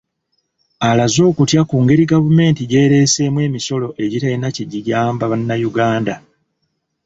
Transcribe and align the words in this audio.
Alaze 0.89 1.21
okutya 1.29 1.61
ku 1.69 1.75
ngeri 1.83 2.03
gavumenti 2.13 2.61
gy'ereeseemu 2.71 3.39
emisolo 3.47 3.87
egitalina 4.03 4.47
kye 4.55 4.63
giyamba 4.71 5.23
bannayuganda. 5.31 6.15